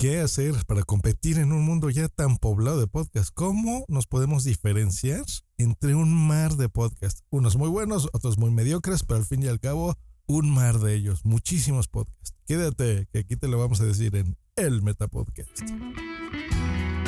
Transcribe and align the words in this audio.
¿Qué 0.00 0.20
hacer 0.20 0.54
para 0.68 0.84
competir 0.84 1.40
en 1.40 1.50
un 1.50 1.64
mundo 1.64 1.90
ya 1.90 2.06
tan 2.06 2.36
poblado 2.36 2.78
de 2.78 2.86
podcasts? 2.86 3.32
¿Cómo 3.32 3.84
nos 3.88 4.06
podemos 4.06 4.44
diferenciar 4.44 5.24
entre 5.56 5.96
un 5.96 6.14
mar 6.14 6.52
de 6.52 6.68
podcasts? 6.68 7.24
Unos 7.30 7.56
muy 7.56 7.68
buenos, 7.68 8.08
otros 8.12 8.38
muy 8.38 8.52
mediocres, 8.52 9.02
pero 9.02 9.18
al 9.18 9.26
fin 9.26 9.42
y 9.42 9.48
al 9.48 9.58
cabo, 9.58 9.96
un 10.28 10.54
mar 10.54 10.78
de 10.78 10.94
ellos. 10.94 11.24
Muchísimos 11.24 11.88
podcasts. 11.88 12.32
Quédate, 12.46 13.08
que 13.12 13.18
aquí 13.18 13.34
te 13.34 13.48
lo 13.48 13.58
vamos 13.58 13.80
a 13.80 13.86
decir 13.86 14.14
en 14.14 14.36
el 14.54 14.82
Metapodcast. 14.82 15.62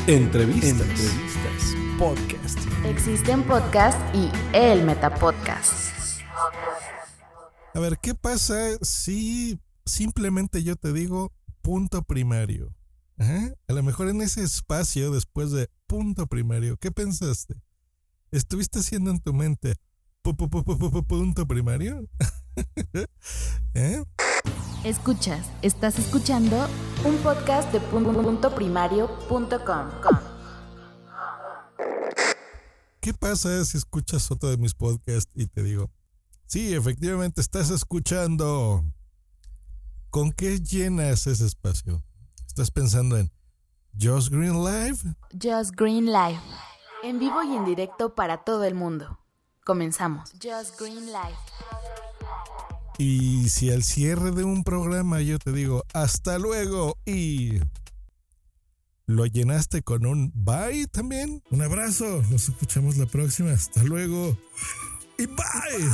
Entrevistas. 0.09 0.81
Entrevistas. 0.81 1.77
Podcast. 1.97 2.59
Existen 2.85 3.45
podcasts 3.45 4.03
y 4.17 4.33
el 4.53 4.83
Metapodcast. 4.83 5.95
A 7.73 7.79
ver, 7.79 8.01
¿qué 8.03 8.17
pasa 8.17 8.77
si 8.83 9.61
simplemente 9.87 10.65
yo 10.65 10.75
te 10.75 10.93
digo 10.93 11.33
punto 11.63 12.03
primario? 12.03 12.75
Ajá. 13.21 13.53
A 13.69 13.73
lo 13.75 13.83
mejor 13.83 14.09
en 14.09 14.23
ese 14.23 14.43
espacio 14.43 15.11
después 15.13 15.51
de 15.53 15.69
punto 15.87 16.27
primario, 16.27 16.77
¿qué 16.79 16.91
pensaste? 16.91 17.55
¿Estuviste 18.31 18.79
haciendo 18.79 19.11
en 19.11 19.21
tu 19.21 19.35
mente 19.35 19.75
pu- 20.25 20.35
pu- 20.37 20.49
pu- 20.49 20.65
pu- 20.65 20.79
pu- 20.91 21.07
punto 21.07 21.47
primario? 21.47 22.09
¿Eh? 23.75 24.03
Escuchas, 24.85 25.47
estás 25.61 25.99
escuchando 25.99 26.67
un 27.05 27.17
podcast 27.19 27.71
de 27.73 27.81
puntoprimario.com. 27.81 29.91
¿Qué 33.01 33.13
pasa 33.15 33.63
si 33.67 33.77
escuchas 33.79 34.31
otro 34.31 34.49
de 34.51 34.57
mis 34.57 34.73
podcasts 34.75 35.31
y 35.35 35.47
te 35.47 35.63
digo, 35.63 35.91
sí, 36.47 36.75
efectivamente 36.75 37.41
estás 37.43 37.71
escuchando? 37.71 38.83
¿Con 40.11 40.33
qué 40.33 40.59
llenas 40.61 41.27
ese 41.27 41.45
espacio? 41.47 42.03
¿Estás 42.51 42.73
pensando 42.73 43.17
en 43.17 43.31
Just 43.97 44.29
Green 44.31 44.65
Live? 44.65 44.99
Just 45.41 45.71
Green 45.77 46.07
Live. 46.07 46.41
En 47.05 47.21
vivo 47.21 47.45
y 47.45 47.55
en 47.55 47.65
directo 47.65 48.17
para 48.17 48.39
todo 48.39 48.65
el 48.65 48.75
mundo. 48.75 49.21
Comenzamos. 49.65 50.33
Just 50.33 50.77
Green 50.81 51.07
Live. 51.07 51.37
Y 52.99 53.49
si 53.51 53.71
al 53.71 53.85
cierre 53.85 54.33
de 54.33 54.43
un 54.43 54.65
programa 54.65 55.21
yo 55.21 55.39
te 55.39 55.53
digo, 55.53 55.85
hasta 55.95 56.41
luego 56.41 56.97
y... 57.07 57.61
¿Lo 59.07 59.27
llenaste 59.27 59.83
con 59.83 60.05
un 60.05 60.33
bye 60.35 60.89
también? 60.89 61.45
Un 61.51 61.63
abrazo, 61.63 62.21
nos 62.31 62.49
escuchamos 62.49 62.97
la 62.97 63.07
próxima, 63.07 63.53
hasta 63.53 63.85
luego 63.85 64.37
y 65.19 65.27
bye. 65.27 65.89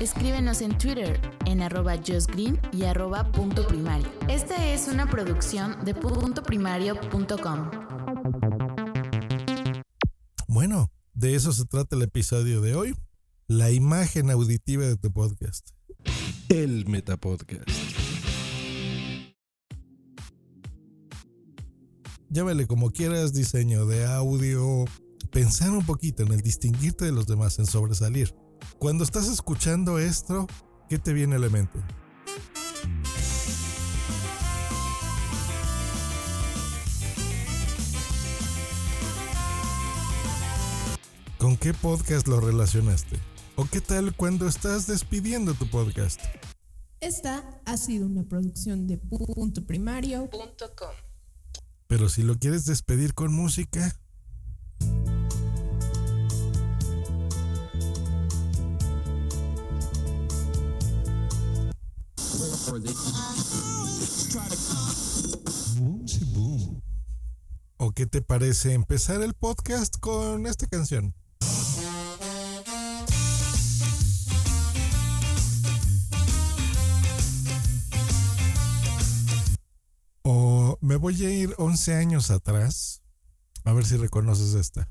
Escríbenos 0.00 0.60
en 0.60 0.76
Twitter 0.76 1.37
en 1.48 1.62
arroba 1.62 1.96
justgreen 1.96 2.60
y 2.72 2.84
arroba 2.84 3.32
punto 3.32 3.66
primario. 3.66 4.06
Esta 4.28 4.72
es 4.72 4.86
una 4.86 5.08
producción 5.10 5.82
de 5.84 5.94
puntoprimario.com. 5.94 7.70
Bueno, 10.46 10.90
de 11.14 11.34
eso 11.34 11.52
se 11.52 11.64
trata 11.64 11.96
el 11.96 12.02
episodio 12.02 12.60
de 12.60 12.74
hoy. 12.74 12.94
La 13.46 13.70
imagen 13.70 14.30
auditiva 14.30 14.84
de 14.84 14.96
tu 14.96 15.10
podcast. 15.10 15.70
El 16.50 16.86
Metapodcast. 16.86 17.68
Llámale 22.28 22.66
como 22.66 22.90
quieras, 22.90 23.32
diseño 23.32 23.86
de 23.86 24.04
audio. 24.04 24.84
Pensar 25.32 25.70
un 25.70 25.86
poquito 25.86 26.22
en 26.24 26.32
el 26.32 26.42
distinguirte 26.42 27.06
de 27.06 27.12
los 27.12 27.26
demás, 27.26 27.58
en 27.58 27.64
sobresalir. 27.64 28.34
Cuando 28.78 29.02
estás 29.02 29.28
escuchando 29.28 29.98
esto, 29.98 30.46
¿qué 30.88 30.98
te 30.98 31.12
viene 31.12 31.36
a 31.36 31.38
la 31.38 31.48
mente? 31.48 31.78
¿Con 41.38 41.56
qué 41.56 41.72
podcast 41.72 42.26
lo 42.26 42.40
relacionaste? 42.40 43.18
¿O 43.56 43.66
qué 43.66 43.80
tal 43.80 44.14
cuando 44.14 44.48
estás 44.48 44.86
despidiendo 44.86 45.54
tu 45.54 45.68
podcast? 45.68 46.20
Esta 47.00 47.60
ha 47.64 47.76
sido 47.76 48.06
una 48.06 48.24
producción 48.24 48.86
de 48.86 48.98
puntoprimario.com. 48.98 50.90
Pero 51.86 52.08
si 52.08 52.22
lo 52.22 52.38
quieres 52.38 52.66
despedir 52.66 53.14
con 53.14 53.32
música, 53.32 53.94
¿O 67.78 67.92
qué 67.92 68.06
te 68.06 68.20
parece 68.20 68.74
empezar 68.74 69.22
el 69.22 69.32
podcast 69.34 69.96
con 69.98 70.46
esta 70.46 70.66
canción? 70.66 71.14
O 80.22 80.76
me 80.82 80.96
voy 80.96 81.24
a 81.24 81.30
ir 81.30 81.54
11 81.56 81.94
años 81.94 82.30
atrás. 82.30 83.02
A 83.64 83.72
ver 83.72 83.86
si 83.86 83.96
reconoces 83.96 84.54
esta. 84.54 84.88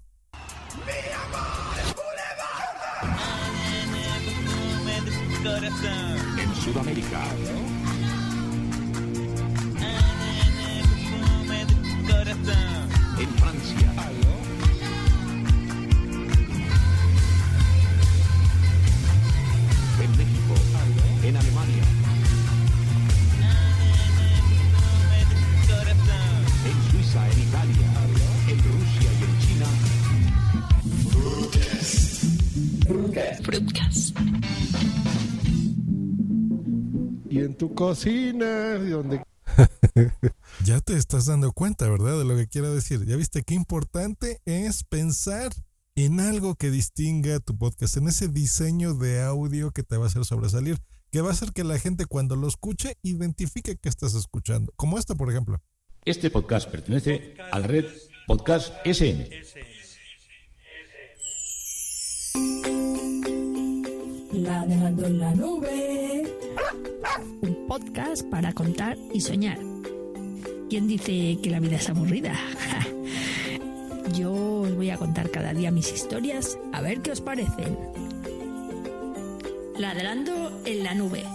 Sudamérica. 6.68 7.24
En 13.20 13.28
Francia. 13.40 14.47
Tu 37.58 37.74
cocina, 37.74 38.76
donde... 38.76 39.24
ya 40.66 40.80
te 40.82 40.94
estás 40.94 41.26
dando 41.26 41.52
cuenta, 41.52 41.90
¿verdad? 41.90 42.20
De 42.20 42.26
lo 42.26 42.36
que 42.36 42.48
quiero 42.48 42.74
decir. 42.74 43.06
Ya 43.06 43.16
viste 43.16 43.44
qué 43.44 43.54
importante 43.54 44.42
es 44.46 44.84
pensar 44.84 45.52
en 45.96 46.20
algo 46.20 46.56
que 46.56 46.70
distinga 46.70 47.40
tu 47.40 47.58
podcast, 47.58 47.98
en 47.98 48.08
ese 48.08 48.28
diseño 48.28 48.94
de 48.94 49.22
audio 49.24 49.72
que 49.72 49.84
te 49.84 49.98
va 49.98 50.06
a 50.06 50.08
hacer 50.08 50.26
sobresalir, 50.26 50.78
que 51.12 51.22
va 51.22 51.30
a 51.30 51.34
hacer 51.34 51.54
que 51.54 51.64
la 51.64 51.80
gente 51.80 52.06
cuando 52.06 52.36
lo 52.36 52.48
escuche 52.48 52.98
identifique 53.02 53.78
que 53.78 53.90
estás 53.90 54.14
escuchando. 54.14 54.72
Como 54.76 55.00
esta, 55.00 55.16
por 55.16 55.30
ejemplo. 55.30 55.62
Este 56.06 56.30
podcast 56.30 56.70
pertenece 56.70 57.36
a 57.52 57.60
la 57.60 57.68
red 57.68 57.86
Podcast 58.28 58.74
SN. 58.86 59.26
Ladrando 64.48 65.06
en 65.06 65.20
la 65.20 65.36
nube. 65.36 66.24
Un 67.42 67.68
podcast 67.68 68.24
para 68.30 68.54
contar 68.54 68.98
y 69.14 69.20
soñar. 69.20 69.60
¿Quién 70.70 70.88
dice 70.88 71.38
que 71.44 71.50
la 71.50 71.60
vida 71.60 71.76
es 71.76 71.90
aburrida? 71.90 72.34
Yo 74.14 74.32
os 74.62 74.74
voy 74.74 74.90
a 74.90 74.98
contar 74.98 75.30
cada 75.32 75.54
día 75.54 75.70
mis 75.70 75.92
historias 75.92 76.58
a 76.72 76.80
ver 76.80 77.02
qué 77.02 77.12
os 77.12 77.20
parecen. 77.20 77.78
Ladrando 79.78 80.62
en 80.66 80.84
la 80.84 80.96
nube. 80.96 81.26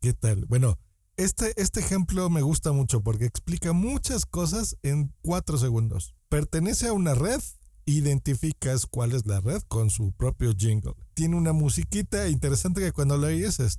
¿Qué 0.00 0.14
tal? 0.14 0.46
Bueno, 0.46 0.78
este, 1.18 1.52
este 1.60 1.80
ejemplo 1.80 2.30
me 2.30 2.40
gusta 2.40 2.72
mucho 2.72 3.02
porque 3.02 3.26
explica 3.26 3.74
muchas 3.74 4.24
cosas 4.24 4.78
en 4.82 5.12
cuatro 5.20 5.58
segundos. 5.58 6.14
Pertenece 6.30 6.88
a 6.88 6.94
una 6.94 7.14
red, 7.14 7.40
identificas 7.86 8.86
cuál 8.86 9.12
es 9.12 9.26
la 9.26 9.40
red 9.40 9.62
con 9.68 9.90
su 9.90 10.12
propio 10.12 10.52
jingle. 10.56 10.94
Tiene 11.14 11.36
una 11.36 11.52
musiquita 11.52 12.28
interesante 12.28 12.80
que 12.80 12.92
cuando 12.92 13.16
la 13.16 13.28
oyes 13.28 13.60
es 13.60 13.78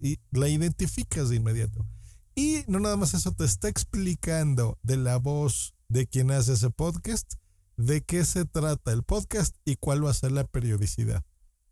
y 0.00 0.18
la 0.32 0.48
identificas 0.48 1.28
de 1.28 1.36
inmediato. 1.36 1.86
Y 2.34 2.64
no 2.68 2.80
nada 2.80 2.96
más 2.96 3.14
eso, 3.14 3.32
te 3.32 3.44
está 3.44 3.68
explicando 3.68 4.78
de 4.82 4.96
la 4.96 5.16
voz 5.18 5.74
de 5.88 6.06
quien 6.06 6.30
hace 6.30 6.54
ese 6.54 6.70
podcast, 6.70 7.34
de 7.76 8.02
qué 8.02 8.24
se 8.24 8.44
trata 8.44 8.92
el 8.92 9.02
podcast 9.02 9.56
y 9.64 9.76
cuál 9.76 10.04
va 10.04 10.10
a 10.10 10.14
ser 10.14 10.32
la 10.32 10.44
periodicidad. 10.44 11.22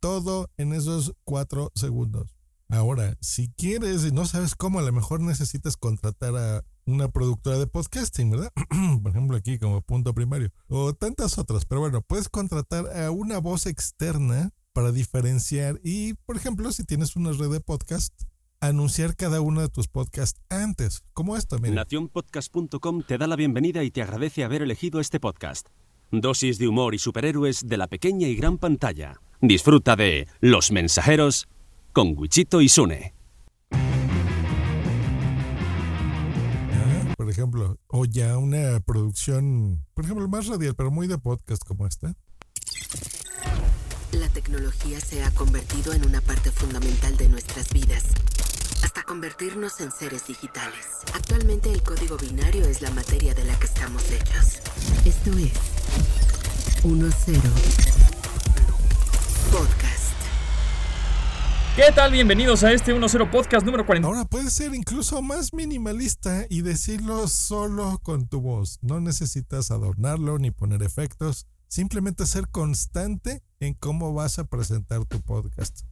Todo 0.01 0.51
en 0.57 0.73
esos 0.73 1.15
cuatro 1.25 1.71
segundos. 1.75 2.37
Ahora, 2.69 3.17
si 3.21 3.49
quieres 3.57 4.05
y 4.05 4.13
no 4.13 4.27
sabes 4.27 4.55
cómo, 4.55 4.79
a 4.79 4.83
lo 4.83 4.93
mejor 4.93 5.21
necesitas 5.21 5.77
contratar 5.77 6.37
a 6.37 6.65
una 6.89 7.09
productora 7.09 7.59
de 7.59 7.67
podcasting, 7.67 8.31
¿verdad? 8.31 8.53
Por 9.03 9.11
ejemplo, 9.11 9.37
aquí 9.37 9.59
como 9.59 9.83
punto 9.83 10.15
primario. 10.15 10.51
O 10.69 10.95
tantas 10.95 11.39
otras. 11.39 11.67
Pero 11.67 11.83
bueno, 11.83 12.03
puedes 12.03 12.29
contratar 12.29 12.87
a 12.99 13.11
una 13.11 13.39
voz 13.39 13.67
externa 13.67 14.51
para 14.73 14.91
diferenciar 14.93 15.81
y, 15.83 16.15
por 16.25 16.37
ejemplo, 16.37 16.71
si 16.73 16.85
tienes 16.85 17.17
una 17.17 17.33
red 17.33 17.51
de 17.51 17.61
podcast, 17.61 18.15
anunciar 18.61 19.17
cada 19.17 19.41
uno 19.41 19.61
de 19.61 19.69
tus 19.69 19.89
podcasts 19.89 20.41
antes, 20.49 21.03
como 21.13 21.37
esto. 21.37 21.59
Nacionpodcast.com 21.59 23.03
te 23.03 23.19
da 23.19 23.27
la 23.27 23.37
bienvenida 23.37 23.83
y 23.83 23.91
te 23.91 24.03
agradece 24.03 24.45
haber 24.45 24.63
elegido 24.63 25.01
este 25.01 25.21
podcast. 25.21 25.69
Dosis 26.11 26.59
de 26.59 26.69
humor 26.69 26.95
y 26.95 26.99
superhéroes 26.99 27.67
de 27.67 27.77
la 27.77 27.89
pequeña 27.89 28.29
y 28.29 28.37
gran 28.37 28.57
pantalla. 28.57 29.21
Disfruta 29.41 29.97
de 29.97 30.27
Los 30.41 30.71
Mensajeros 30.71 31.49
con 31.93 32.17
Wichito 32.17 32.61
y 32.61 32.69
Sune. 32.69 33.18
Ejemplo, 37.39 37.79
o 37.87 38.05
ya 38.05 38.37
una 38.37 38.81
producción, 38.81 39.87
por 39.95 40.05
ejemplo, 40.05 40.27
más 40.29 40.47
radial, 40.49 40.75
pero 40.75 40.91
muy 40.91 41.07
de 41.07 41.19
podcast 41.19 41.63
como 41.65 41.87
esta. 41.87 42.15
La 44.11 44.29
tecnología 44.31 44.99
se 45.01 45.23
ha 45.23 45.31
convertido 45.31 45.93
en 45.93 46.05
una 46.05 46.21
parte 46.21 46.51
fundamental 46.51 47.17
de 47.17 47.29
nuestras 47.29 47.73
vidas, 47.73 48.07
hasta 48.83 49.05
convertirnos 49.05 49.81
en 49.81 49.93
seres 49.93 50.27
digitales. 50.27 50.87
Actualmente 51.15 51.73
el 51.73 51.83
código 51.83 52.17
binario 52.17 52.65
es 52.65 52.83
la 52.83 52.91
materia 52.91 53.35
de 53.35 53.45
la 53.45 53.57
que 53.59 53.67
estamos 53.67 54.03
hechos. 54.11 54.61
Esto 55.05 55.31
es 55.39 55.53
1-0 56.83 58.08
¿Qué 61.79 61.93
tal? 61.95 62.11
Bienvenidos 62.11 62.65
a 62.65 62.73
este 62.73 62.93
1-0 62.93 63.31
Podcast 63.31 63.65
número 63.65 63.87
40. 63.87 64.09
Ahora 64.09 64.25
puedes 64.25 64.53
ser 64.53 64.75
incluso 64.75 65.23
más 65.23 65.55
minimalista 65.55 66.45
y 66.51 66.63
decirlo 66.63 67.29
solo 67.29 68.01
con 68.03 68.27
tu 68.27 68.41
voz. 68.41 68.81
No 68.83 68.99
necesitas 68.99 69.71
adornarlo 69.71 70.41
ni 70.41 70.51
poner 70.51 70.83
efectos. 70.83 71.47
Simplemente 71.69 72.27
ser 72.27 72.49
constante 72.49 73.45
en 73.61 73.75
cómo 73.75 74.13
vas 74.13 74.41
a 74.41 74.45
presentar 74.49 75.05
tu 75.05 75.21
podcast. 75.21 75.83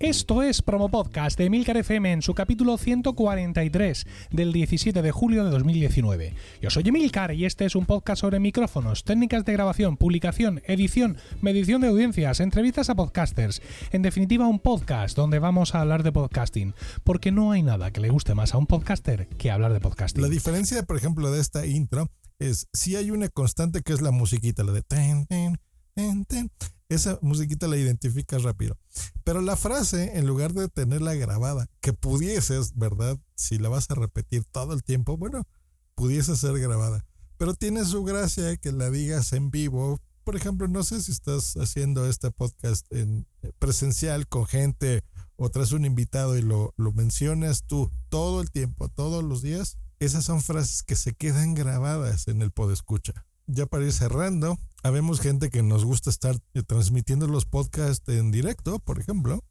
Esto 0.00 0.44
es 0.44 0.62
Promo 0.62 0.88
Podcast 0.90 1.36
de 1.36 1.46
Emilcar 1.46 1.76
FM 1.76 2.12
en 2.12 2.22
su 2.22 2.32
capítulo 2.32 2.78
143 2.78 4.06
del 4.30 4.52
17 4.52 5.02
de 5.02 5.10
julio 5.10 5.44
de 5.44 5.50
2019. 5.50 6.34
Yo 6.62 6.70
soy 6.70 6.84
Emilcar 6.86 7.34
y 7.34 7.44
este 7.44 7.64
es 7.64 7.74
un 7.74 7.84
podcast 7.84 8.20
sobre 8.20 8.38
micrófonos, 8.38 9.02
técnicas 9.02 9.44
de 9.44 9.54
grabación, 9.54 9.96
publicación, 9.96 10.62
edición, 10.66 11.16
medición 11.42 11.80
de 11.80 11.88
audiencias, 11.88 12.38
entrevistas 12.38 12.90
a 12.90 12.94
podcasters. 12.94 13.60
En 13.90 14.02
definitiva, 14.02 14.46
un 14.46 14.60
podcast 14.60 15.16
donde 15.16 15.40
vamos 15.40 15.74
a 15.74 15.80
hablar 15.80 16.04
de 16.04 16.12
podcasting, 16.12 16.74
porque 17.02 17.32
no 17.32 17.50
hay 17.50 17.64
nada 17.64 17.90
que 17.90 18.00
le 18.00 18.10
guste 18.10 18.36
más 18.36 18.54
a 18.54 18.58
un 18.58 18.68
podcaster 18.68 19.26
que 19.26 19.50
hablar 19.50 19.72
de 19.72 19.80
podcasting. 19.80 20.22
La 20.22 20.28
diferencia, 20.28 20.84
por 20.84 20.96
ejemplo, 20.96 21.32
de 21.32 21.40
esta 21.40 21.66
intro 21.66 22.08
es 22.38 22.68
si 22.72 22.94
hay 22.94 23.10
una 23.10 23.28
constante 23.30 23.82
que 23.82 23.94
es 23.94 24.00
la 24.00 24.12
musiquita, 24.12 24.62
la 24.62 24.70
de 24.70 24.82
ten, 24.82 25.26
ten, 25.26 25.58
ten, 25.96 26.24
ten 26.24 26.52
esa 26.88 27.18
musiquita 27.22 27.68
la 27.68 27.76
identificas 27.76 28.42
rápido. 28.42 28.78
Pero 29.24 29.40
la 29.42 29.56
frase, 29.56 30.18
en 30.18 30.26
lugar 30.26 30.54
de 30.54 30.68
tenerla 30.68 31.14
grabada, 31.14 31.68
que 31.80 31.92
pudieses, 31.92 32.74
¿verdad? 32.76 33.18
Si 33.34 33.58
la 33.58 33.68
vas 33.68 33.90
a 33.90 33.94
repetir 33.94 34.44
todo 34.44 34.72
el 34.72 34.82
tiempo, 34.82 35.16
bueno, 35.16 35.46
pudiese 35.94 36.36
ser 36.36 36.58
grabada. 36.58 37.04
Pero 37.36 37.54
tiene 37.54 37.84
su 37.84 38.04
gracia 38.04 38.56
que 38.56 38.72
la 38.72 38.90
digas 38.90 39.32
en 39.32 39.50
vivo. 39.50 40.00
Por 40.24 40.36
ejemplo, 40.36 40.66
no 40.68 40.82
sé 40.82 41.02
si 41.02 41.12
estás 41.12 41.56
haciendo 41.56 42.08
este 42.08 42.30
podcast 42.30 42.86
eh, 42.90 43.24
presencial 43.58 44.26
con 44.26 44.46
gente 44.46 45.02
o 45.36 45.50
tras 45.50 45.72
un 45.72 45.84
invitado 45.84 46.36
y 46.36 46.42
lo, 46.42 46.74
lo 46.76 46.92
mencionas 46.92 47.64
tú 47.64 47.90
todo 48.08 48.40
el 48.40 48.50
tiempo, 48.50 48.88
todos 48.88 49.22
los 49.22 49.42
días. 49.42 49.78
Esas 50.00 50.24
son 50.24 50.40
frases 50.40 50.82
que 50.82 50.96
se 50.96 51.12
quedan 51.14 51.54
grabadas 51.54 52.28
en 52.28 52.42
el 52.42 52.50
podescucha. 52.50 53.27
Ya 53.48 53.64
para 53.66 53.86
ir 53.86 53.92
cerrando, 53.92 54.58
habemos 54.82 55.20
gente 55.20 55.48
que 55.48 55.62
nos 55.62 55.84
gusta 55.84 56.10
estar 56.10 56.36
eh, 56.52 56.62
transmitiendo 56.62 57.26
los 57.26 57.46
podcasts 57.46 58.06
en 58.08 58.30
directo, 58.30 58.78
por 58.78 59.00
ejemplo. 59.00 59.42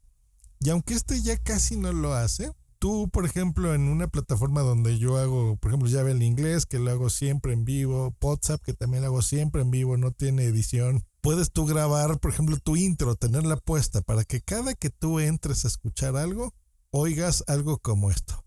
Y 0.60 0.70
aunque 0.70 0.94
este 0.94 1.20
ya 1.22 1.36
casi 1.38 1.78
no 1.78 1.92
lo 1.92 2.14
hace, 2.14 2.52
tú, 2.78 3.10
por 3.10 3.26
ejemplo, 3.26 3.74
en 3.74 3.88
una 3.88 4.08
plataforma 4.08 4.62
donde 4.62 5.00
yo 5.00 5.18
hago, 5.18 5.58
por 5.58 5.72
ejemplo, 5.72 5.90
llave 5.90 6.12
el 6.12 6.22
inglés, 6.22 6.68
que 6.68 6.78
lo 6.78 6.92
hago 6.92 7.10
siempre 7.10 7.54
en 7.54 7.66
vivo, 7.66 8.16
WhatsApp, 8.22 8.62
que 8.64 8.74
también 8.74 9.02
lo 9.02 9.08
hago 9.08 9.22
siempre 9.24 9.62
en 9.62 9.72
vivo, 9.72 9.98
no 9.98 10.12
tiene 10.12 10.44
edición. 10.44 11.04
Puedes 11.22 11.52
tú 11.52 11.66
grabar, 11.66 12.20
por 12.20 12.32
ejemplo, 12.32 12.58
tu 12.58 12.76
intro, 12.76 13.16
tenerla 13.16 13.58
puesta 13.58 14.02
para 14.02 14.24
que 14.24 14.42
cada 14.42 14.76
que 14.76 14.92
tú 14.92 15.20
entres 15.20 15.66
a 15.66 15.70
escuchar 15.70 16.16
algo, 16.16 16.54
oigas 16.92 17.44
algo 17.48 17.80
como 17.80 18.12
esto. 18.12 18.44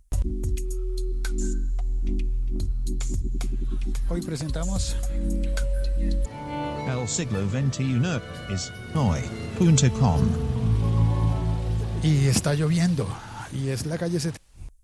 Hoy 4.08 4.22
presentamos 4.22 4.96
El 5.98 7.08
siglo 7.08 7.48
XXI 7.50 8.00
es 8.52 8.72
hoy.com. 8.94 10.20
y 12.02 12.26
está 12.26 12.54
lloviendo 12.54 13.06
y 13.52 13.68
es 13.68 13.86
la 13.86 13.98
calle 13.98 14.18
70. 14.18 14.40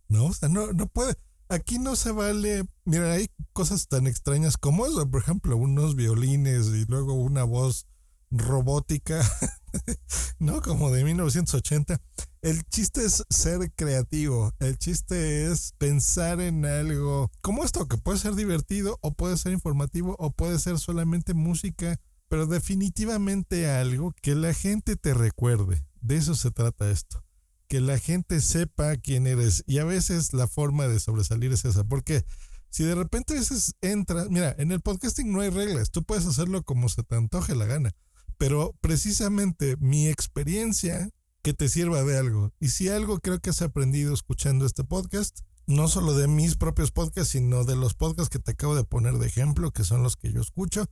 No, 0.09 0.27
o 0.27 0.33
sea, 0.33 0.49
no, 0.49 0.73
no 0.73 0.87
puede. 0.87 1.15
Aquí 1.49 1.79
no 1.79 1.97
se 1.97 2.13
vale. 2.13 2.65
Mira, 2.85 3.13
hay 3.13 3.29
cosas 3.53 3.89
tan 3.89 4.07
extrañas 4.07 4.57
como 4.57 4.87
eso. 4.87 5.09
Por 5.11 5.21
ejemplo, 5.23 5.57
unos 5.57 5.97
violines 5.97 6.67
y 6.69 6.85
luego 6.87 7.15
una 7.15 7.45
voz 7.45 7.87
robótica, 8.31 9.21
¿no? 10.39 10.61
Como 10.61 10.91
de 10.91 11.05
1980. 11.05 12.01
El 12.43 12.65
chiste 12.65 13.05
es 13.05 13.25
ser 13.29 13.73
creativo. 13.75 14.53
El 14.61 14.79
chiste 14.79 15.51
es 15.51 15.73
pensar 15.79 16.41
en 16.41 16.65
algo 16.65 17.31
como 17.41 17.65
esto, 17.65 17.87
que 17.87 17.97
puede 17.97 18.19
ser 18.19 18.35
divertido 18.35 18.99
o 19.03 19.15
puede 19.15 19.37
ser 19.37 19.53
informativo 19.53 20.17
o 20.19 20.31
puede 20.31 20.59
ser 20.59 20.79
solamente 20.79 21.35
música, 21.35 21.99
pero 22.29 22.47
definitivamente 22.47 23.69
algo 23.71 24.15
que 24.23 24.35
la 24.35 24.55
gente 24.55 24.97
te 24.97 25.15
recuerde. 25.15 25.85
De 26.01 26.17
eso 26.17 26.35
se 26.35 26.51
trata 26.51 26.91
esto. 26.91 27.25
Que 27.69 27.81
la 27.81 27.99
gente 27.99 28.41
sepa 28.41 28.97
quién 28.97 29.27
eres. 29.27 29.65
Y 29.67 29.79
a 29.79 29.85
veces 29.85 30.33
la 30.33 30.47
forma 30.47 30.87
de 30.87 31.01
sobresalir 31.01 31.53
es 31.53 31.65
esa. 31.65 31.83
Porque 31.83 32.25
si 32.71 32.85
de 32.85 32.95
repente 32.95 33.35
a 33.35 33.39
veces 33.39 33.75
entras, 33.81 34.29
mira, 34.31 34.55
en 34.59 34.71
el 34.71 34.81
podcasting 34.81 35.33
no 35.33 35.41
hay 35.41 35.51
reglas. 35.51 35.91
Tú 35.91 36.03
puedes 36.05 36.27
hacerlo 36.27 36.63
como 36.63 36.89
se 36.89 37.03
te 37.03 37.17
antoje 37.17 37.57
la 37.57 37.65
gana. 37.65 37.93
Pero 38.39 38.75
precisamente 38.81 39.77
mi 39.79 40.09
experiencia 40.09 41.11
que 41.47 41.55
te 41.55 41.69
sirva 41.69 42.03
de 42.03 42.19
algo. 42.19 42.53
Y 42.59 42.71
si 42.71 42.89
algo 42.89 43.21
creo 43.21 43.39
que 43.39 43.51
has 43.51 43.63
aprendido 43.63 44.13
escuchando 44.13 44.67
este 44.67 44.83
podcast, 44.83 45.43
no 45.69 45.87
solo 45.87 46.15
de 46.15 46.27
mis 46.27 46.57
propios 46.57 46.91
podcasts, 46.91 47.35
sino 47.35 47.63
de 47.63 47.77
los 47.77 47.95
podcasts 47.95 48.31
que 48.31 48.41
te 48.41 48.51
acabo 48.51 48.75
de 48.75 48.83
poner 48.83 49.15
de 49.15 49.29
ejemplo, 49.29 49.71
que 49.71 49.85
son 49.85 50.03
los 50.03 50.17
que 50.17 50.33
yo 50.33 50.41
escucho, 50.41 50.87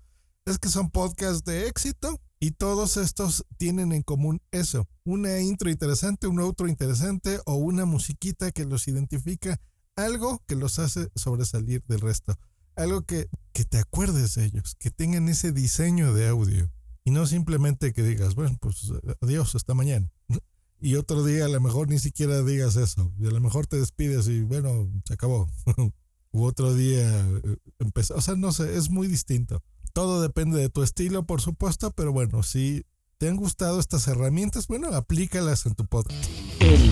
es 0.47 0.59
que 0.59 0.69
son 0.69 0.91
podcasts 0.91 1.45
de 1.45 1.67
éxito 1.67 2.21
y 2.39 2.53
todos 2.53 2.97
estos 2.97 3.45
tienen 3.57 3.93
en 3.93 4.03
común 4.03 4.43
eso, 4.53 4.87
una 5.05 5.41
intro 5.41 5.71
interesante, 5.71 6.27
un 6.29 6.39
outro 6.39 6.69
interesante 6.69 7.41
o 7.47 7.55
una 7.55 7.85
musiquita 7.85 8.53
que 8.53 8.65
los 8.65 8.87
identifica, 8.87 9.59
algo 9.97 10.41
que 10.47 10.55
los 10.55 10.79
hace 10.79 11.09
sobresalir 11.17 11.83
del 11.89 12.01
resto, 12.01 12.39
algo 12.77 13.03
que, 13.03 13.29
que 13.53 13.65
te 13.65 13.79
acuerdes 13.79 14.35
de 14.35 14.45
ellos, 14.45 14.77
que 14.79 14.91
tengan 14.91 15.29
ese 15.29 15.51
diseño 15.51 16.13
de 16.15 16.29
audio 16.29 16.71
y 17.05 17.11
no 17.11 17.27
simplemente 17.27 17.93
que 17.93 18.03
digas, 18.03 18.35
bueno, 18.35 18.57
pues 18.61 18.93
adiós, 19.21 19.55
hasta 19.55 19.75
mañana. 19.75 20.11
y 20.81 20.97
otro 20.97 21.23
día 21.23 21.45
a 21.45 21.49
lo 21.49 21.61
mejor 21.61 21.89
ni 21.89 21.99
siquiera 21.99 22.43
digas 22.43 22.77
eso. 22.77 23.13
Y 23.19 23.27
a 23.27 23.31
lo 23.31 23.41
mejor 23.41 23.67
te 23.67 23.77
despides 23.79 24.27
y 24.29 24.41
bueno, 24.43 24.91
se 25.05 25.15
acabó. 25.15 25.49
U 26.33 26.45
otro 26.45 26.75
día 26.75 27.21
eh, 27.21 27.57
empezó. 27.79 28.17
O 28.17 28.21
sea, 28.21 28.35
no 28.35 28.53
sé, 28.53 28.77
es 28.77 28.91
muy 28.91 29.07
distinto. 29.07 29.63
Todo 29.93 30.21
depende 30.21 30.59
de 30.59 30.71
tu 30.71 30.83
estilo, 30.83 31.27
por 31.27 31.41
supuesto, 31.41 31.93
pero 31.93 32.11
bueno, 32.11 32.43
si 32.43 32.85
te 33.19 33.29
han 33.29 33.37
gustado 33.37 33.79
estas 33.79 34.09
herramientas, 34.09 34.67
bueno, 34.67 34.89
aplícalas 34.89 35.67
en 35.67 35.75
tu 35.75 35.87
podcast. 35.87 36.29
El. 36.59 36.91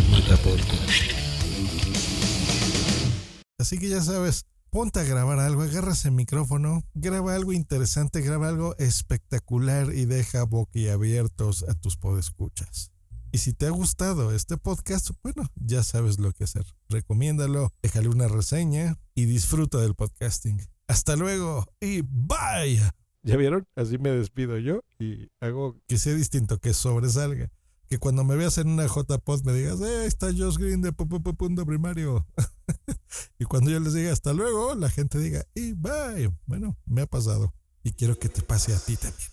Así 3.58 3.78
que 3.78 3.88
ya 3.88 4.02
sabes, 4.02 4.46
ponte 4.72 5.00
a 5.00 5.04
grabar 5.04 5.38
algo, 5.38 5.60
agarras 5.60 6.06
el 6.06 6.12
micrófono, 6.12 6.82
graba 6.94 7.34
algo 7.34 7.52
interesante, 7.52 8.22
graba 8.22 8.48
algo 8.48 8.74
espectacular 8.78 9.92
y 9.92 10.06
deja 10.06 10.44
boquiabiertos 10.44 11.62
a 11.68 11.74
tus 11.74 11.98
podescuchas. 11.98 12.90
Y 13.32 13.38
si 13.38 13.52
te 13.52 13.66
ha 13.66 13.70
gustado 13.70 14.34
este 14.34 14.56
podcast, 14.56 15.10
bueno, 15.22 15.46
ya 15.56 15.82
sabes 15.82 16.18
lo 16.18 16.32
que 16.32 16.44
hacer. 16.44 16.64
Recomiéndalo, 16.88 17.70
déjale 17.82 18.08
una 18.08 18.28
reseña 18.28 18.96
y 19.14 19.26
disfruta 19.26 19.78
del 19.78 19.94
podcasting. 19.94 20.66
Hasta 20.88 21.16
luego 21.16 21.66
y 21.78 22.00
bye. 22.00 22.80
¿Ya 23.24 23.36
vieron? 23.36 23.66
Así 23.76 23.98
me 23.98 24.10
despido 24.10 24.56
yo 24.56 24.80
y 24.98 25.28
hago 25.40 25.76
que 25.86 25.98
sea 25.98 26.14
distinto, 26.14 26.58
que 26.58 26.72
sobresalga. 26.72 27.50
Que 27.92 27.98
cuando 27.98 28.24
me 28.24 28.36
veas 28.36 28.56
en 28.56 28.68
una 28.68 28.86
JPod 28.86 29.44
me 29.44 29.52
digas, 29.52 29.78
eh, 29.82 30.06
está 30.06 30.28
Josh 30.28 30.56
Green 30.56 30.80
de 30.80 30.94
punto 30.94 31.66
primario. 31.66 32.26
y 33.38 33.44
cuando 33.44 33.70
yo 33.70 33.78
les 33.80 33.92
diga 33.92 34.10
hasta 34.10 34.32
luego, 34.32 34.74
la 34.74 34.88
gente 34.88 35.18
diga, 35.18 35.44
y 35.54 35.74
bye. 35.74 36.32
Bueno, 36.46 36.78
me 36.86 37.02
ha 37.02 37.06
pasado. 37.06 37.52
Y 37.82 37.92
quiero 37.92 38.18
que 38.18 38.30
te 38.30 38.40
pase 38.40 38.74
a 38.74 38.78
ti 38.78 38.96
también. 38.96 39.28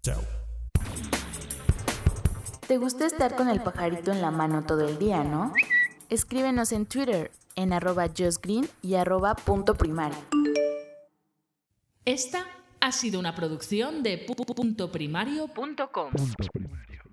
Chao. 0.00 0.22
¿Te 2.68 2.78
gusta 2.78 3.04
estar 3.04 3.34
con 3.34 3.48
el 3.48 3.64
pajarito 3.64 4.12
en 4.12 4.22
la 4.22 4.30
mano 4.30 4.64
todo 4.64 4.86
el 4.86 5.00
día, 5.00 5.24
no? 5.24 5.52
Escríbenos 6.08 6.70
en 6.70 6.86
Twitter 6.86 7.32
en 7.56 7.72
arroba 7.72 8.06
justgreen 8.16 8.70
y 8.80 8.94
arroba 8.94 9.34
punto 9.34 9.74
primario. 9.74 10.18
Esta 12.04 12.46
ha 12.78 12.92
sido 12.92 13.18
una 13.18 13.34
producción 13.34 14.04
de 14.04 14.18
puntoprimario.com. 14.18 16.12
Punto 16.12 16.44
primario. 16.52 17.07